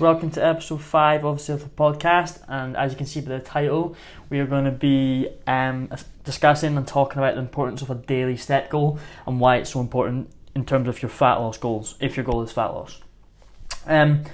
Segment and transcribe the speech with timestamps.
[0.00, 2.42] welcome to episode five, of the podcast.
[2.48, 3.94] And as you can see by the title,
[4.30, 5.90] we are going to be um,
[6.24, 9.80] discussing and talking about the importance of a daily step goal and why it's so
[9.80, 13.00] important in terms of your fat loss goals, if your goal is fat loss.
[13.86, 14.24] Um,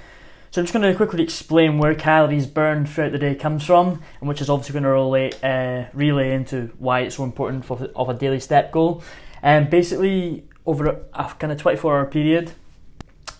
[0.51, 4.01] so I'm just going to quickly explain where calories burned throughout the day comes from,
[4.21, 7.89] and which is obviously going to relate, uh, relay into why it's so important for,
[7.95, 9.03] of a daily step goal.
[9.41, 12.53] And um, basically, over a, a kind of 24 hour period,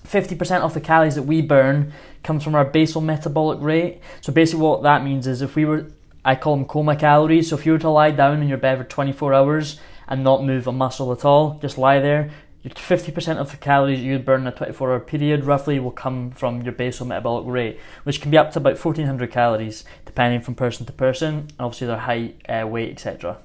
[0.08, 1.94] 50% of the calories that we burn
[2.24, 4.02] comes from our basal metabolic rate.
[4.22, 5.92] So basically, what that means is if we were,
[6.24, 7.50] I call them coma calories.
[7.50, 10.44] So if you were to lie down in your bed for 24 hours and not
[10.44, 12.32] move a muscle at all, just lie there,
[12.66, 16.62] 50% of the calories you burn in a 24 hour period roughly will come from
[16.62, 20.86] your basal metabolic rate, which can be up to about 1400 calories depending from person
[20.86, 23.38] to person, and obviously their height, uh, weight, etc.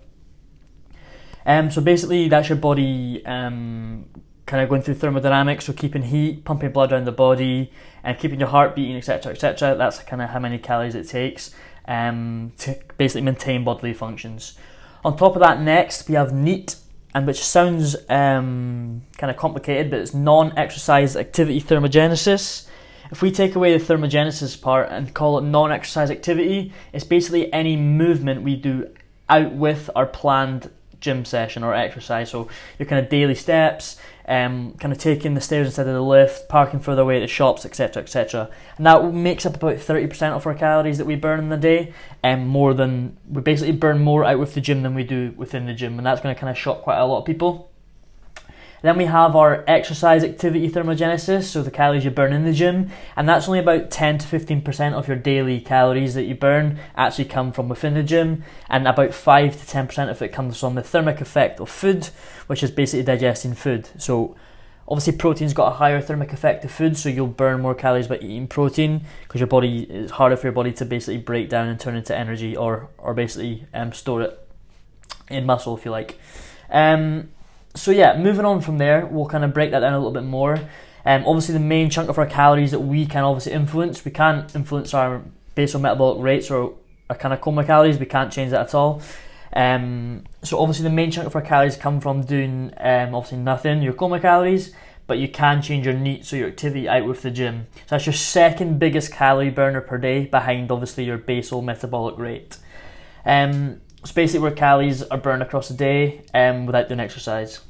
[1.44, 4.06] Um, so basically, that's your body um,
[4.52, 7.72] kind of going through thermodynamics, so keeping heat, pumping blood around the body,
[8.04, 9.74] and keeping your heart beating, etc., etc.
[9.74, 11.54] That's kind of how many calories it takes
[11.88, 14.58] um, to basically maintain bodily functions.
[15.06, 16.76] On top of that, next we have NEAT,
[17.14, 22.68] and which sounds um, kind of complicated, but it's non-exercise activity thermogenesis.
[23.10, 27.74] If we take away the thermogenesis part and call it non-exercise activity, it's basically any
[27.74, 28.90] movement we do
[29.30, 30.70] out with our planned
[31.02, 32.30] gym session or exercise.
[32.30, 36.00] So your kind of daily steps, um, kind of taking the stairs instead of the
[36.00, 38.48] lift, parking further away at the shops, etc., etc.
[38.78, 41.92] And that makes up about 30% of our calories that we burn in the day,
[42.22, 45.34] and um, more than we basically burn more out with the gym than we do
[45.36, 47.71] within the gym, and that's going to kind of shock quite a lot of people.
[48.82, 52.90] Then we have our exercise activity thermogenesis, so the calories you burn in the gym,
[53.16, 57.26] and that's only about 10 to 15% of your daily calories that you burn actually
[57.26, 60.82] come from within the gym, and about 5 to 10% of it comes from the
[60.82, 62.06] thermic effect of food,
[62.48, 63.88] which is basically digesting food.
[63.98, 64.36] So
[64.88, 68.16] obviously protein's got a higher thermic effect of food, so you'll burn more calories by
[68.16, 71.78] eating protein because your body is harder for your body to basically break down and
[71.78, 74.48] turn into energy or or basically um, store it
[75.30, 76.18] in muscle if you like.
[76.68, 77.30] Um,
[77.74, 80.24] so yeah, moving on from there, we'll kind of break that down a little bit
[80.24, 80.58] more.
[81.04, 84.54] Um, obviously, the main chunk of our calories that we can obviously influence, we can't
[84.54, 85.22] influence our
[85.54, 86.74] basal metabolic rates or
[87.10, 87.98] our kind of coma calories.
[87.98, 89.02] We can't change that at all.
[89.54, 93.82] Um, so obviously, the main chunk of our calories come from doing um, obviously nothing,
[93.82, 94.74] your coma calories,
[95.06, 97.66] but you can change your NEAT, so your activity out with the gym.
[97.74, 102.58] So that's your second biggest calorie burner per day, behind obviously your basal metabolic rate.
[103.24, 107.60] Um, it's basically where calories are burned across the day um, without doing exercise.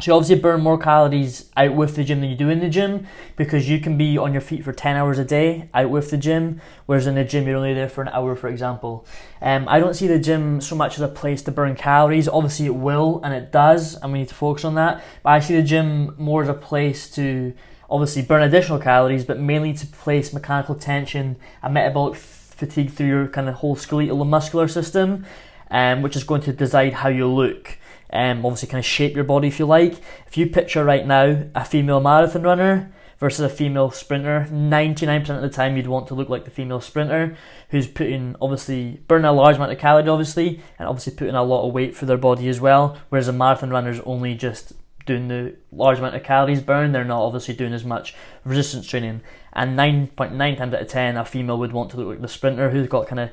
[0.00, 2.68] So you obviously burn more calories out with the gym than you do in the
[2.68, 3.06] gym
[3.36, 6.16] because you can be on your feet for 10 hours a day out with the
[6.16, 9.06] gym, whereas in the gym you're only there for an hour, for example.
[9.40, 12.28] Um, I don't see the gym so much as a place to burn calories.
[12.28, 15.02] Obviously it will and it does, and we need to focus on that.
[15.22, 17.54] But I see the gym more as a place to
[17.88, 22.16] obviously burn additional calories, but mainly to place mechanical tension and metabolic
[22.54, 25.26] fatigue through your kind of whole skeletal and muscular system,
[25.70, 27.78] um, which is going to decide how you look.
[28.12, 30.00] Um, obviously, kind of shape your body if you like.
[30.26, 35.42] If you picture right now a female marathon runner versus a female sprinter, 99% of
[35.42, 37.36] the time you'd want to look like the female sprinter
[37.70, 41.66] who's putting, obviously, burning a large amount of calories, obviously, and obviously putting a lot
[41.66, 42.96] of weight for their body as well.
[43.08, 44.74] Whereas a marathon runner is only just
[45.06, 48.14] doing the large amount of calories burned, they're not obviously doing as much
[48.44, 49.20] resistance training.
[49.54, 52.70] And 9.9 times out of 10, a female would want to look like the sprinter
[52.70, 53.30] who's got kind of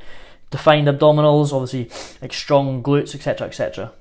[0.52, 1.90] defined abdominals, obviously
[2.22, 3.92] like strong glutes, etc., etc.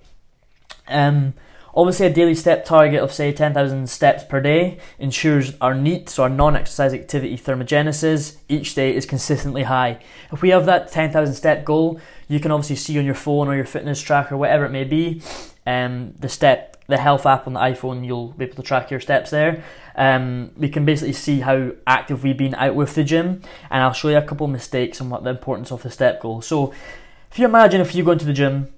[0.88, 1.34] Um,
[1.74, 6.24] obviously, a daily step target of say 10,000 steps per day ensures our NEAT, so
[6.24, 10.00] our non-exercise activity thermogenesis, each day is consistently high.
[10.32, 13.54] If we have that 10,000 step goal, you can obviously see on your phone or
[13.54, 15.22] your fitness tracker, whatever it may be,
[15.66, 19.00] um, the step the health app on the iPhone, you'll be able to track your
[19.00, 19.64] steps there.
[19.96, 23.92] Um, we can basically see how active we've been out with the gym, and I'll
[23.92, 26.42] show you a couple of mistakes and what the importance of the step goal.
[26.42, 26.72] So,
[27.30, 28.72] if you imagine if you go into the gym,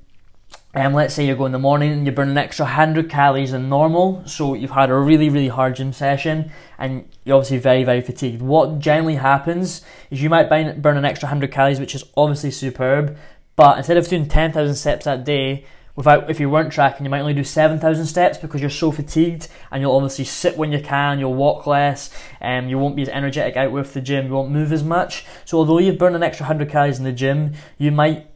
[0.75, 3.11] and um, let's say you go in the morning and you burn an extra 100
[3.11, 7.59] calories than normal, so you've had a really, really hard gym session and you're obviously
[7.59, 8.41] very, very fatigued.
[8.41, 13.19] What generally happens is you might burn an extra 100 calories, which is obviously superb,
[13.55, 17.21] but instead of doing 10,000 steps that day, without if you weren't tracking you might
[17.21, 21.19] only do 7000 steps because you're so fatigued and you'll obviously sit when you can
[21.19, 22.11] you'll walk less
[22.41, 24.83] and um, you won't be as energetic out with the gym you won't move as
[24.83, 25.25] much.
[25.45, 28.27] So although you've burned an extra 100 calories in the gym you might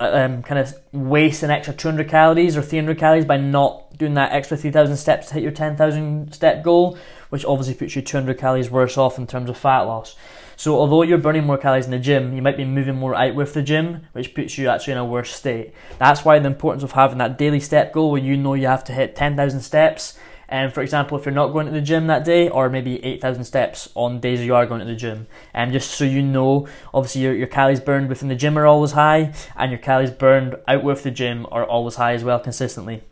[0.00, 4.32] um, kind of waste an extra 200 calories or 300 calories by not doing that
[4.32, 6.98] extra 3000 steps to hit your 10,000 step goal
[7.30, 10.14] which obviously puts you 200 calories worse off in terms of fat loss
[10.60, 13.34] so although you're burning more calories in the gym, you might be moving more out
[13.34, 15.72] with the gym, which puts you actually in a worse state.
[15.98, 18.84] That's why the importance of having that daily step goal where you know you have
[18.84, 20.18] to hit 10,000 steps
[20.50, 23.44] And for example, if you're not going to the gym that day, or maybe 8,000
[23.44, 25.28] steps on days you are going to the gym.
[25.54, 28.92] And just so you know, obviously your, your calories burned within the gym are always
[28.92, 33.02] high, and your calories burned out with the gym are always high as well consistently.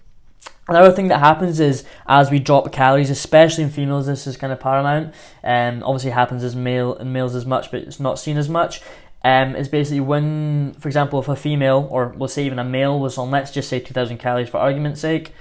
[0.68, 4.52] Another thing that happens is as we drop calories, especially in females, this is kind
[4.52, 5.14] of paramount.
[5.42, 8.50] And um, obviously happens as male in males as much, but it's not seen as
[8.50, 8.82] much.
[9.24, 13.00] Um, is basically when, for example, if a female or we'll say even a male
[13.00, 15.32] was on, let's just say 2,000 calories for argument's sake.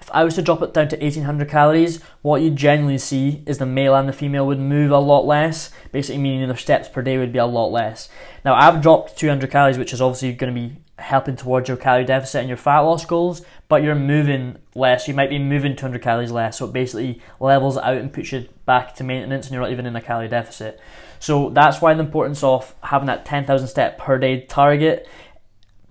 [0.00, 3.56] If I was to drop it down to 1800 calories, what you generally see is
[3.56, 7.00] the male and the female would move a lot less, basically meaning their steps per
[7.00, 8.10] day would be a lot less.
[8.44, 12.04] Now, I've dropped 200 calories, which is obviously going to be helping towards your calorie
[12.04, 15.08] deficit and your fat loss goals, but you're moving less.
[15.08, 18.48] You might be moving 200 calories less, so it basically levels out and puts you
[18.64, 20.80] back to maintenance, and you're not even in a calorie deficit.
[21.18, 25.08] So that's why the importance of having that 10,000 step per day target,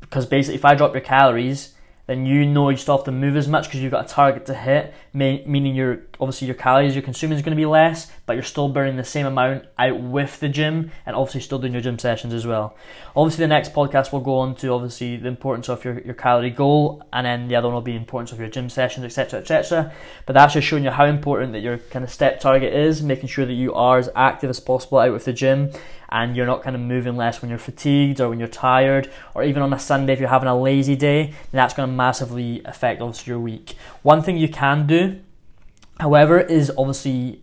[0.01, 1.72] because basically, if I drop your calories,
[2.05, 4.45] then you know you still have to move as much because you've got a target
[4.47, 8.33] to hit, meaning your obviously your calories you're consuming is going to be less, but
[8.33, 11.81] you're still burning the same amount out with the gym and obviously still doing your
[11.81, 12.75] gym sessions as well.
[13.15, 16.49] Obviously, the next podcast will go on to obviously the importance of your, your calorie
[16.49, 19.93] goal, and then the other one will be importance of your gym sessions, etc., etc.
[20.25, 23.29] But that's just showing you how important that your kind of step target is, making
[23.29, 25.71] sure that you are as active as possible out with the gym
[26.13, 29.43] and you're not kind of moving less when you're fatigued or when you're tired, or
[29.43, 33.01] even on a Sunday if you're having a lazy day, that's going to massively affect
[33.01, 33.75] obviously your week.
[34.03, 35.19] One thing you can do,
[35.99, 37.41] however, is obviously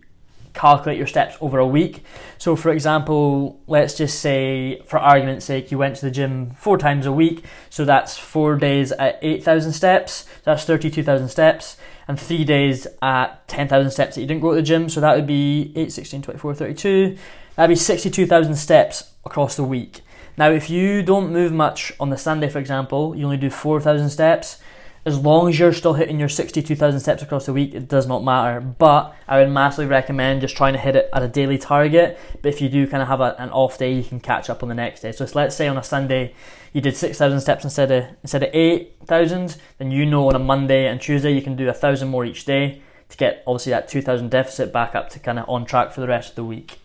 [0.53, 2.03] calculate your steps over a week.
[2.37, 6.77] So, for example, let's just say, for argument's sake, you went to the gym four
[6.77, 11.75] times a week, so that's four days at 8,000 steps, that's 32,000 steps,
[12.07, 15.15] and three days at 10,000 steps that you didn't go to the gym, so that
[15.15, 17.17] would be 8, 16, 24, 32.
[17.55, 20.01] That'd be 62,000 steps across the week.
[20.37, 24.09] Now, if you don't move much on the Sunday, for example, you only do 4,000
[24.09, 24.61] steps,
[25.03, 28.23] as long as you're still hitting your 62,000 steps across the week, it does not
[28.23, 28.61] matter.
[28.61, 32.19] But I would massively recommend just trying to hit it at a daily target.
[32.41, 34.61] But if you do kind of have a, an off day, you can catch up
[34.61, 35.11] on the next day.
[35.11, 36.35] So let's say on a Sunday
[36.71, 40.87] you did 6,000 steps instead of instead of 8,000, then you know on a Monday
[40.87, 44.29] and Tuesday you can do a thousand more each day to get obviously that 2,000
[44.29, 46.80] deficit back up to kind of on track for the rest of the week.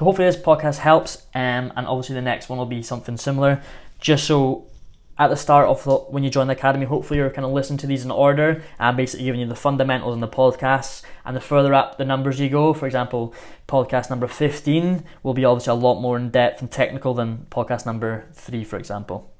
[0.00, 3.60] So hopefully this podcast helps, um, and obviously the next one will be something similar,
[4.00, 4.66] just so
[5.18, 7.76] at the start of the, when you join the academy, hopefully you're kind of listening
[7.80, 11.02] to these in order and basically giving you the fundamentals in the podcasts.
[11.26, 13.34] And the further up the numbers you go, for example,
[13.68, 17.84] podcast number 15 will be obviously a lot more in depth and technical than podcast
[17.84, 19.30] number 3, for example.